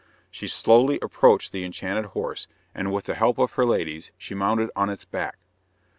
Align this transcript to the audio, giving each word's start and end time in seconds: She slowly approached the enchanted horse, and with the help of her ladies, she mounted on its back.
She 0.31 0.47
slowly 0.47 0.97
approached 0.99 1.51
the 1.51 1.63
enchanted 1.63 2.05
horse, 2.05 2.47
and 2.73 2.91
with 2.91 3.05
the 3.05 3.13
help 3.13 3.37
of 3.37 3.51
her 3.51 3.65
ladies, 3.65 4.09
she 4.17 4.33
mounted 4.33 4.71
on 4.75 4.89
its 4.89 5.05
back. 5.05 5.37